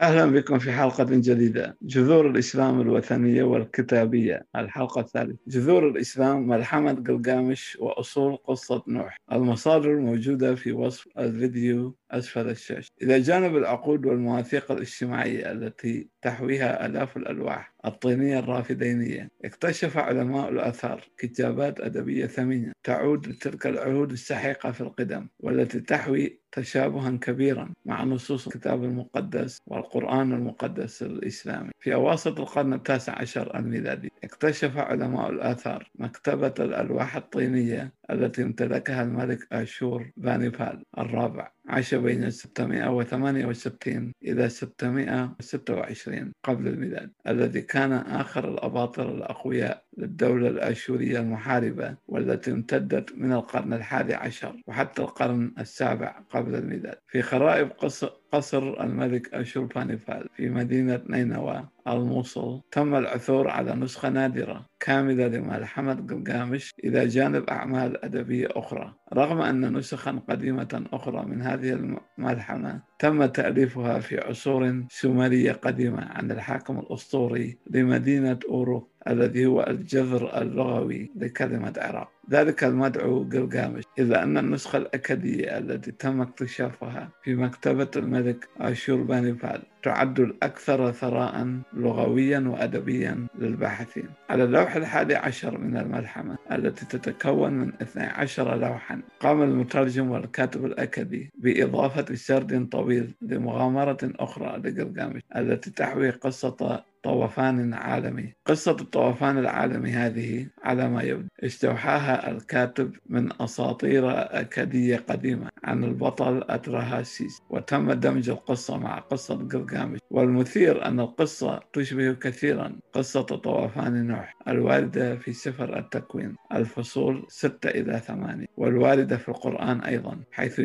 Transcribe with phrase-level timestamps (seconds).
[0.00, 1.76] أهلا بكم في حلقة جديدة.
[1.82, 4.46] جذور الإسلام الوثنية والكتابية.
[4.56, 5.36] الحلقة الثالثة.
[5.46, 9.16] جذور الإسلام ملحمة قلقامش وأصول قصة نوح.
[9.32, 12.90] المصادر موجودة في وصف الفيديو أسفل الشاشة.
[13.02, 17.69] إلى جانب العقود والمواثيق الاجتماعية التي تحويها آلاف الألواح.
[17.84, 19.28] الطينية الرافدينية.
[19.44, 27.10] اكتشف علماء الآثار كتابات أدبية ثمينة تعود لتلك العهود السحيقة في القدم والتي تحوي تشابها
[27.10, 31.70] كبيرا مع نصوص الكتاب المقدس والقرآن المقدس الإسلامي.
[31.80, 39.46] في أواسط القرن التاسع عشر الميلادي اكتشف علماء الآثار مكتبة الألواح الطينية التي امتلكها الملك
[39.52, 49.84] آشور بانيبال الرابع عاش بين 668 إلى 626 قبل الميلاد الذي كان آخر الأباطرة الأقوياء
[49.98, 56.98] للدولة الآشورية المحاربة والتي امتدت من القرن الحادي عشر وحتى القرن السابع قبل الميلاد.
[57.06, 62.60] في خرائب قصر قصر الملك أشوربانيفال في مدينة نينوى الموصل.
[62.72, 68.94] تم العثور على نسخة نادرة كاملة لملحمة قلقامش إلى جانب أعمال أدبية أخرى.
[69.14, 71.72] رغم أن نسخا قديمة أخرى من هذه
[72.18, 78.90] الملحمة تم تأليفها في عصور سومرية قديمة عن الحاكم الأسطوري لمدينة أوروك.
[79.08, 82.08] الذي هو الجذر اللغوي لكلمة عراق.
[82.30, 89.62] ذلك المدعو قلقامش إلا أن النسخة الأكدية التي تم اكتشافها في مكتبة الملك آشور بانيبال
[89.82, 94.08] تعد الأكثر ثراء لغويا وأدبيا للباحثين.
[94.30, 101.30] على اللوح الحادي عشر من الملحمة التي تتكون من 12 لوحا قام المترجم والكاتب الأكدي
[101.38, 108.32] بإضافة سرد طويل لمغامرة أخرى لقلقامش التي تحوي قصة طوفان عالمي.
[108.46, 116.44] قصة الطوفان العالمي هذه على ما يبدو استوحاها الكاتب من أساطير أكادية قديمة عن البطل
[116.48, 124.36] أترهاسيس وتم دمج القصة مع قصة قلقامش والمثير أن القصة تشبه كثيرا قصة طوفان نوح
[124.48, 130.58] الواردة في سفر التكوين الفصول ستة إلى ثمانية والواردة في القرآن أيضا حيث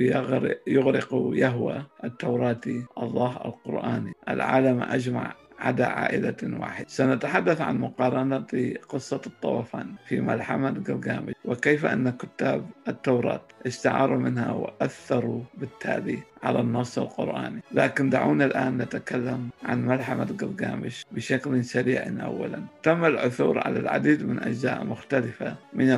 [0.67, 4.13] يغرق يهوى التوراتي الله القرآني.
[4.29, 8.45] العالم أجمع عدا عائلة واحدة سنتحدث عن مقارنة
[8.89, 16.97] قصة الطوفان في ملحمة قلقامش وكيف أن كتاب التوراة استعاروا منها وأثروا بالتالي على النص
[16.99, 17.61] القرآني.
[17.71, 22.61] لكن دعونا الآن نتكلم عن ملحمة قلقامش بشكل سريع أولا.
[22.83, 25.91] تم العثور على العديد من أجزاء مختلفة من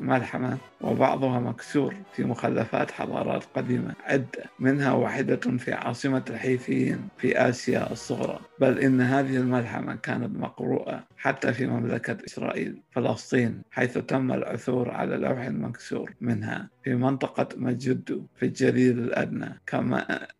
[0.00, 3.94] الملحمة وبعضها مكسور في مخلفات حضارات قديمة.
[4.04, 8.38] عدة منها واحدة في عاصمة الحيثيين في آسيا الصغرى.
[8.60, 15.16] بل إن هذه الملحمة كانت مقروءة حتى في مملكة إسرائيل فلسطين حيث تم العثور على
[15.16, 19.60] لوح مكسور منها في منطقة مجدو في الجليل الأدنى.
[19.66, 19.87] كما,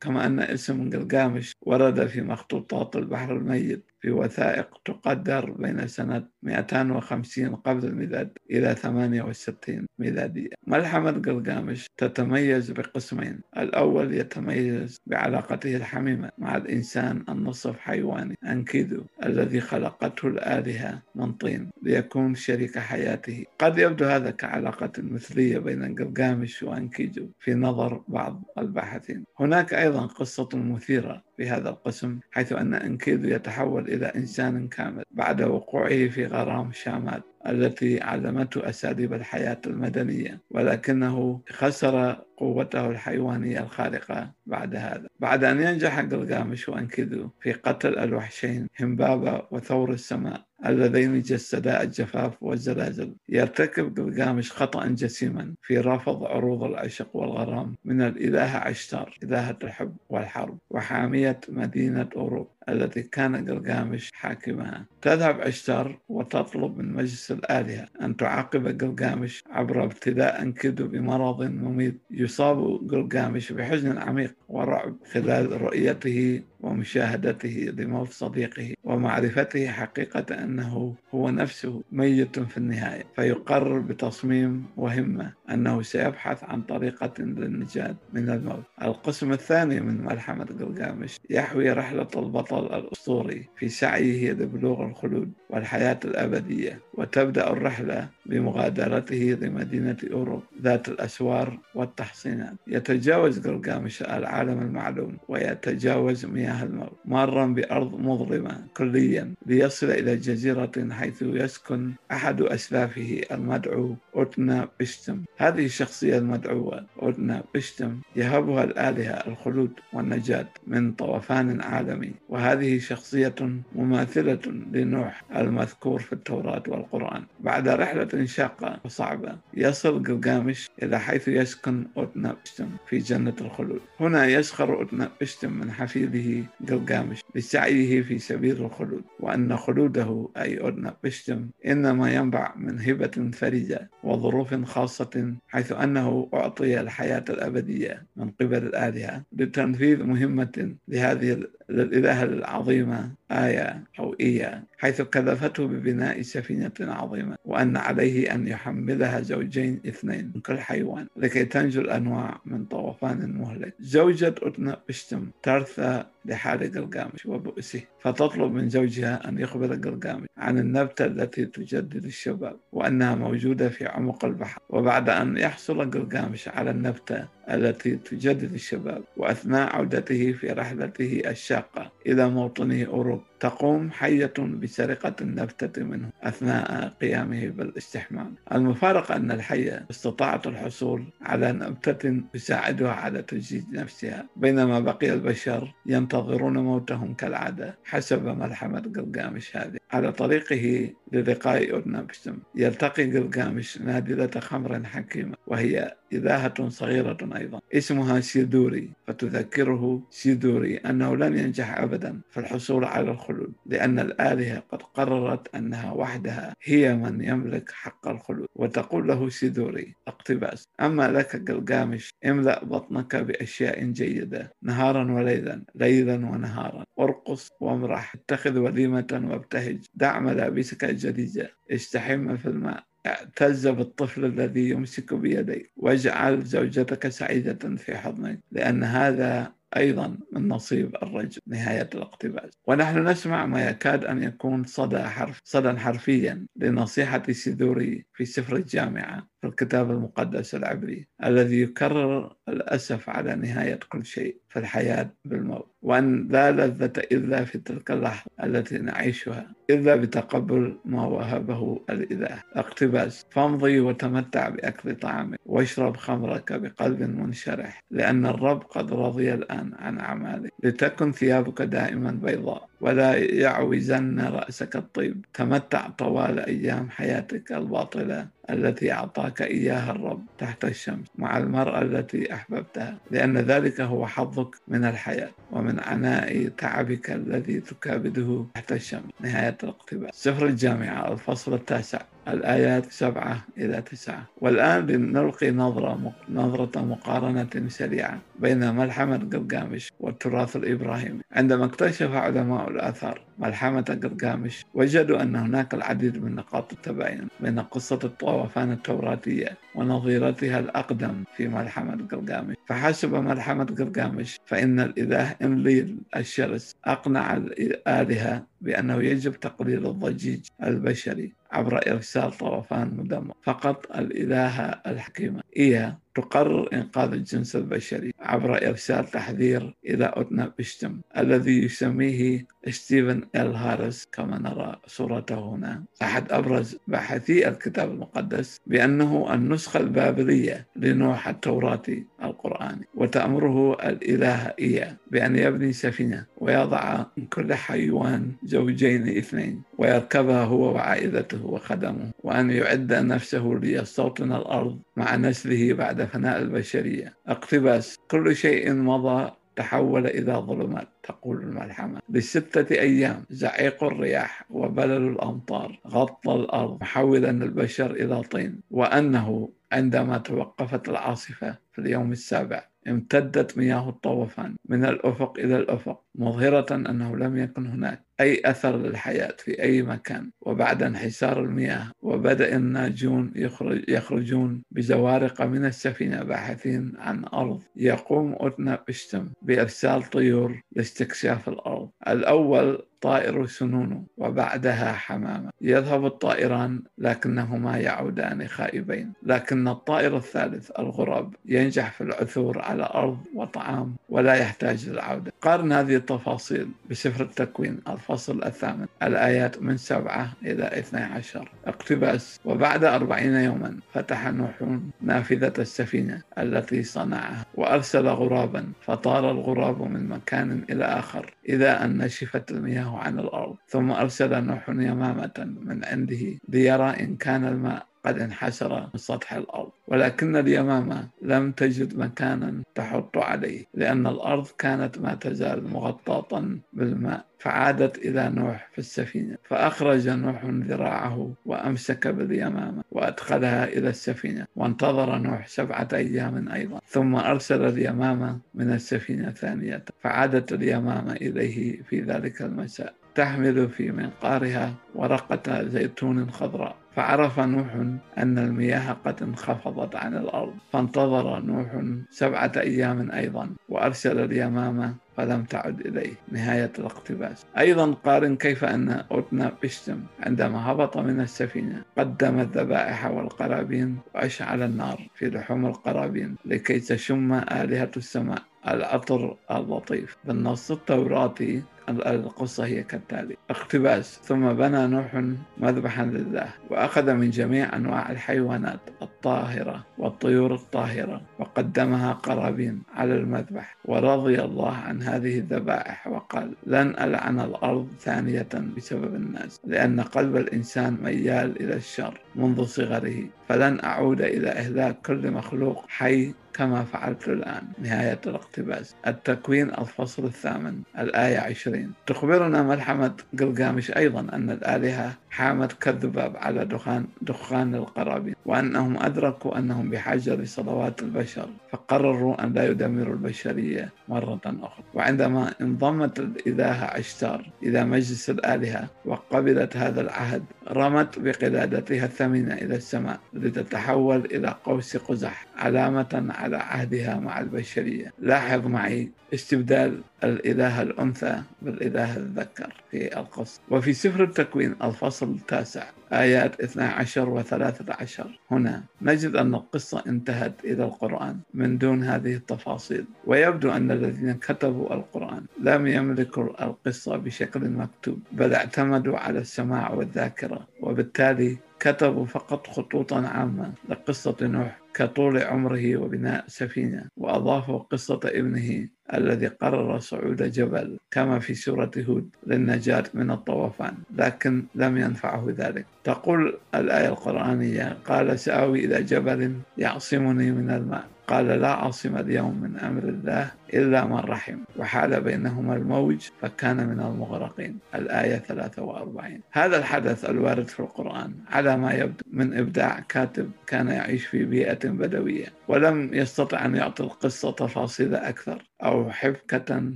[0.00, 3.90] كما أن اسم قلقامش ورد في مخطوطات البحر الميت.
[4.00, 10.50] في وثائق تقدر بين سنة 250 قبل الميلاد إلى 68 ميلادية.
[10.66, 13.40] ملحمة قلقامش؟ تتميز بقسمين.
[13.56, 22.34] الأول يتميز بعلاقته الحميمة مع الإنسان النصف حيواني أنكيدو الذي خلقته الآلهة من طين ليكون
[22.34, 23.44] شريك حياته.
[23.58, 29.24] قد يبدو هذا كعلاقة مثلية بين قلقامش وأنكيدو في نظر بعض الباحثين.
[29.40, 35.42] هناك أيضا قصة مثيرة في هذا القسم حيث أن أنكيدو يتحول إلى إنسان كامل بعد
[35.42, 44.76] وقوعه في غرام شامات التي علمته أساليب الحياة المدنية ولكنه خسر قوته الحيوانية الخارقة بعد
[44.76, 45.06] هذا.
[45.20, 53.14] بعد أن ينجح قلقامش وأنكيدو في قتل الوحشين همبابا وثور السماء اللذين جسدا الجفاف والزلازل
[53.28, 60.58] يرتكب قلقامش خطأ جسيما في رفض عروض العشق والغرام من الإلهة عشتار إلهة الحب والحرب
[60.70, 62.50] وحامية مدينة أوروبا.
[62.72, 64.86] التي كان قلقامش حاكمها.
[65.02, 72.02] تذهب عشتار وتطلب من مجلس الآلهة أن تعاقب قلقامش عبر ابتلاء أنكدو بمرض مميت.
[72.10, 72.58] يصاب
[72.90, 82.38] قلقامش بحزن عميق ورعب خلال رؤيته ومشاهدته لموت صديقه ومعرفته حقيقة أنه هو نفسه ميت
[82.38, 83.04] في النهاية.
[83.16, 85.37] فيقرر بتصميم وهمة.
[85.50, 88.62] أنه سيبحث عن طريقة للنجاة من الموت.
[88.82, 96.80] القسم الثاني من ملحمة قلقامش يحوي رحلة البطل الأسطوري في سعيه لبلوغ الخلود والحياة الأبدية
[96.94, 102.54] وتبدأ الرحلة بمغادرته لمدينة أوروب ذات الأسوار والتحصينات.
[102.66, 106.92] يتجاوز قلقامش العالم المعلوم ويتجاوز مياه الموت.
[107.04, 115.64] مارا بأرض مظلمة كليا ليصل إلى جزيرة حيث يسكن أحد أسلافه المدعو أوتنا بشتم هذه
[115.64, 122.12] الشخصية المدعوة أوتنا بشتم يهبها الآلهة الخلود والنجاة من طوفان عالمي.
[122.28, 123.34] وهذه شخصية
[123.74, 124.40] مماثلة
[124.72, 127.22] لنوح المذكور في التوراة والقرآن.
[127.40, 133.80] بعد رحلة شاقة وصعبة يصل قلقامش إلى حيث يسكن أوتنا بشتم في جنة الخلود.
[134.00, 139.02] هنا يسخر أوتنا بشتم من حفيده قلقامش لسعيه في سبيل الخلود.
[139.20, 146.80] وأن خلوده أي أوتنا بشتم إنما ينبع من هبة فريدة وظروف خاصة حيث أنه أعطي
[146.80, 155.66] الحياة الأبدية من قبل الآلهة لتنفيذ مهمة لهذه للإله العظيمة آية أو إيا حيث كلفته
[155.66, 162.40] ببناء سفينة عظيمة وأن عليه أن يحملها زوجين اثنين من كل حيوان لكي تنجو الأنواع
[162.46, 163.74] من طوفان مهلك.
[163.80, 171.04] زوجة أتنا بشتم ترثى لحال قلقامش وبؤسه فتطلب من زوجها أن يخبر قلقامش عن النبتة
[171.04, 177.96] التي تجدد الشباب وأنها موجودة في عمق البحر وبعد أن يحصل قلقامش على النبتة التي
[177.96, 181.22] تجدد الشباب وأثناء عودته في رحلته
[181.58, 183.27] الشاقة إلى موطنه أوروبا.
[183.40, 188.34] تقوم حية بسرقة النبتة منه أثناء قيامه بالاستحمام.
[188.52, 196.58] المفارقة أن الحية استطاعت الحصول على نبتة تساعدها على تجديد نفسها بينما بقي البشر ينتظرون
[196.58, 199.78] موتهم كالعادة حسب ملحمة قلقامش هذه.
[199.90, 207.60] على طريقه للقاء أورنبشتم يلتقي قلقامش نادلة خمر حكيمة وهي إلهة صغيرة أيضا.
[207.74, 214.82] اسمها سيدوري فتذكره سيدوري أنه لن ينجح أبدا في الحصول على الخلود لأن الآلهة قد
[214.82, 220.64] قررت أنها وحدها هي من يملك حق الخلود وتقول له سيدوري اقتباس.
[220.80, 226.84] أما لك قلقامش املأ بطنك بأشياء جيدة نهارا وليلا ليلا ونهارا.
[227.00, 229.78] ارقص وامرح اتخذ وليمة وابتهج.
[229.94, 232.84] دع ملابسك الجديدة استحم في الماء.
[233.06, 240.96] اعتز بالطفل الذي يمسك بيديك واجعل زوجتك سعيدة في حضنك لأن هذا أيضا من نصيب
[241.02, 242.52] الرجل نهاية الاقتباس.
[242.66, 249.28] ونحن نسمع ما يكاد أن يكون صدى حرف صدى حرفيا لنصيحة سيدوري في سفر الجامعة.
[249.40, 255.70] في الكتاب المقدس العبري الذي يكرر الأسف على نهاية كل شيء في الحياة بالموت.
[255.82, 262.42] وأن لا لذة إلا في تلك اللحظة التي نعيشها إلا بتقبل ما وهبه الإله.
[262.54, 269.98] اقتباس فامضي وتمتع بأكل طعامك واشرب خمرك بقلب منشرح لأن الرب قد رضي الآن عن
[269.98, 270.52] أعمالك.
[270.62, 272.68] لتكن ثيابك دائما بيضاء.
[272.80, 275.24] ولا يعوزن رأسك الطيب.
[275.34, 282.98] تمتع طوال أيام حياتك الباطلة التي أعطاك إياها الرب تحت الشمس مع المرأة التي أحببتها
[283.10, 289.10] لأن ذلك هو حظك من الحياة ومن عناء تعبك الذي تكابده تحت الشمس.
[289.20, 290.10] نهاية الاقتباس.
[290.14, 292.00] سفر الجامعة الفصل التاسع.
[292.28, 294.26] الآيات سبعة إلى تسعة.
[294.40, 301.20] والآن لنلقي نظرة نظرة مقارنة سريعة بين ملحمة قلقامش والتراث الإبراهيمي.
[301.32, 307.98] عندما اكتشف علماء الآثار ملحمة قلقامش وجدوا أن هناك العديد من نقاط التباين بين قصة
[308.04, 317.36] الطوفان التوراتية ونظيرتها الأقدم في ملحمة قلقامش فحسب ملحمة قلقامش فإن الإله إنليل الشرس أقنع
[317.36, 323.34] الآلهة بأنه يجب تقليل الضجيج البشري عبر إرسال طوفان مدمر.
[323.42, 331.64] فقط الإلهة الحكيمة هي تقرر إنقاذ الجنس البشري عبر إرسال تحذير إلى أوتنا بشتم الذي
[331.64, 335.82] يسميه ستيفن إل هارس كما نرى صورته هنا.
[336.02, 345.36] أحد أبرز باحثي الكتاب المقدس بأنه النسخة البابلية لنوح التوراتي القرآني وتأمره الإله إياه بأن
[345.36, 354.32] يبني سفينة ويضع كل حيوان زوجين اثنين ويركبها هو وعائلته وخدمه وأن يعد نفسه ليستوطن
[354.32, 357.14] الأرض مع نسله بعد فناء البشرية.
[357.26, 362.00] اقتباس كل شيء مضى تحول إلى ظلمات تقول الملحمة.
[362.08, 368.60] لستة أيام زعيق الرياح وبلل الأمطار غطى الأرض محولا البشر إلى طين.
[368.70, 376.74] وأنه عندما توقفت العاصفة في اليوم السابع امتدت مياه الطوفان من الأفق إلى الأفق مظهرة
[376.74, 380.30] أنه لم يكن هناك أي أثر للحياة في أي مكان.
[380.40, 388.84] وبعد انحسار المياه وبدأ الناجون يخرج يخرجون بزوارق من السفينة باحثين عن أرض يقوم أتنا
[388.88, 391.90] بشتم بإرسال طيور لاستكشاف الأرض.
[392.08, 399.12] الأول الطائر سنون وبعدها حمامة يذهب الطائران لكنهما يعودان خائبين.
[399.22, 405.32] لكن الطائر الثالث الغراب ينجح في العثور على أرض وطعام ولا يحتاج للعودة.
[405.42, 408.86] قارن هذه التفاصيل بسفر التكوين الفصل الثامن.
[409.02, 411.50] الآيات من سبعة إلى اثني عشر.
[411.66, 412.40] اقتباس.
[412.44, 418.66] وبعد أربعين يوما فتح نوح نافذة السفينة التي صنعها وأرسل غرابا.
[418.80, 421.34] فطار الغراب من مكان إلى آخر.
[421.48, 427.44] إلى أن نشفت المياه عن الأرض ثم أرسل نوح يمامة من عنده ليرى إن كان
[427.44, 434.46] الماء قد انحسر من سطح الأرض ولكن اليمامة لم تجد مكانا تحط عليه لأن الأرض
[434.58, 442.82] كانت ما تزال مغطاة بالماء فعادت إلى نوح في السفينة فأخرج نوح ذراعه وأمسك باليمامة
[442.92, 450.52] وأدخلها إلى السفينة وانتظر نوح سبعة أيام أيضا ثم أرسل اليمامة من السفينة ثانية فعادت
[450.52, 456.76] اليمامة إليه في ذلك المساء تحمل في منقارها ورقة زيتون خضراء.
[456.98, 457.74] فعرف نوح
[458.18, 465.80] أن المياه قد انخفضت عن الأرض فانتظر نوح سبعة أيام أيضا وأرسل اليمامة فلم تعد
[465.80, 467.46] إليه نهاية الاقتباس.
[467.58, 475.08] أيضا قارن كيف أن أوتنا بشتم عندما هبط من السفينة قدم الذبائح والقرابين وأشعل النار
[475.14, 478.42] في لحوم القرابين لكي تشم آلهة السماء.
[478.68, 480.16] العطر اللطيف.
[480.24, 483.36] بالنص التوراتي القصة هي كالتالي.
[483.50, 484.20] اقتباس.
[484.24, 485.24] ثم بنى نوح
[485.58, 494.40] مذبحا لله وأخذ من جميع أنواع الحيوانات الطاهرة والطيور الطاهرة وقدمها قرابين على المذبح ورضي
[494.40, 501.62] الله عن هذه الذبائح وقال لن ألعن الأرض ثانية بسبب الناس لأن قلب الإنسان ميال
[501.62, 502.20] إلى الشر.
[502.38, 503.24] منذ صغره.
[503.48, 507.62] فلن أعود إلى إهلاك كل مخلوق حي كما فعلت الآن.
[507.78, 508.94] نهاية الاقتباس.
[509.06, 510.74] التكوين الفصل الثامن.
[510.98, 511.92] الآية عشرين.
[512.06, 519.90] تخبرنا ملحمة قلقامش أيضا أن الآلهة حامت كالذباب على دخان دخان القرابين وأنهم أدركوا أنهم
[519.90, 524.84] بحاجة لصلوات البشر فقرروا أن لا يدمروا البشرية مرة أخرى.
[524.94, 533.20] وعندما انضمت الإلهة عشتار إلى مجلس الآلهة وقبلت هذا العهد رمت بقلادتها الثمينة إلى السماء
[533.32, 538.12] لتتحول إلى قوس قزح علامة على عهدها مع البشرية.
[538.18, 546.60] لاحظ معي استبدال الإله الأنثى بالإله الذكر في القصة وفي سفر التكوين الفصل التاسع آيات
[546.60, 553.04] 12 و 13 هنا نجد أن القصة انتهت إلى القرآن من دون هذه التفاصيل.
[553.26, 560.68] ويبدو أن الذين كتبوا القرآن لم يملكوا القصة بشكل مكتوب بل اعتمدوا على السماع والذاكرة.
[560.80, 564.87] وبالتالي كتبوا فقط خطوطا عامة لقصة نوح.
[564.98, 572.36] كطول عمره وبناء سفينة وأضافوا قصة ابنه الذي قرر صعود جبل كما في سورة هود
[572.46, 575.86] للنجاة من الطوفان لكن لم ينفعه ذلك.
[576.04, 581.04] تقول الآية القرآنية قال سآوي إلى جبل يعصمني من الماء.
[581.26, 584.58] قال لا عاصم اليوم من أمر الله إلا من رحم.
[584.76, 587.78] وحال بينهما الموج فكان من المغرقين.
[587.94, 594.26] الآية 43 هذا الحدث الوارد في القرآن على ما يبدو من إبداع كاتب كان يعيش
[594.26, 599.92] في بيئة بدوية ولم يستطع أن يعطي القصة تفاصيل أكثر أو حبكة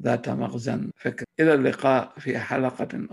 [0.00, 1.24] ذات مغزى فكر.
[1.40, 3.08] إلى اللقاء في حلقة